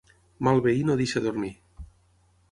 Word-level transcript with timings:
Mal 0.45 0.61
veí 0.67 0.79
no 0.87 0.95
deixa 1.01 1.21
dormir. 1.25 1.51